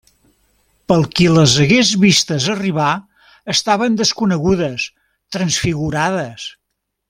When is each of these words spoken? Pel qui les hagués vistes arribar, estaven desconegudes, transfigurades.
Pel 0.91 1.03
qui 1.19 1.27
les 1.33 1.53
hagués 1.65 1.91
vistes 2.05 2.47
arribar, 2.55 2.89
estaven 3.57 4.01
desconegudes, 4.01 4.87
transfigurades. 5.37 6.49